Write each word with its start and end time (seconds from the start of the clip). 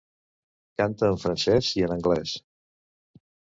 Canta 0.81 1.09
en 1.15 1.19
francès 1.25 1.69
i 1.81 1.85
en 1.89 1.95
anglès. 1.97 2.35